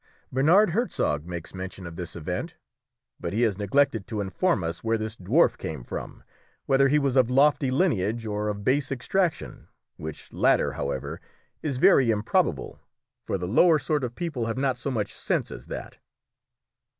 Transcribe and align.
Bernard 0.31 0.71
Herzog 0.71 1.27
makes 1.27 1.53
mention 1.53 1.85
of 1.85 1.95
this 1.95 2.15
event, 2.15 2.55
but 3.19 3.33
he 3.33 3.43
has 3.43 3.59
neglected 3.59 4.07
to 4.07 4.19
inform 4.19 4.63
us 4.63 4.83
where 4.83 4.97
this 4.97 5.15
dwarf 5.15 5.59
came 5.59 5.83
from, 5.83 6.23
whether 6.65 6.87
he 6.87 6.97
was 6.97 7.15
of 7.15 7.29
lofty 7.29 7.69
lineage 7.69 8.25
or 8.25 8.47
of 8.47 8.63
base 8.63 8.91
extraction, 8.91 9.67
which 9.97 10.33
latter, 10.33 10.71
however, 10.71 11.21
is 11.61 11.77
very 11.77 12.09
improbable, 12.09 12.79
for 13.27 13.37
the 13.37 13.47
lower 13.47 13.77
sort 13.77 14.03
of 14.03 14.15
people 14.15 14.47
have 14.47 14.57
not 14.57 14.75
so 14.75 14.89
much 14.89 15.13
sense 15.13 15.51
as 15.51 15.67
that." 15.67 15.99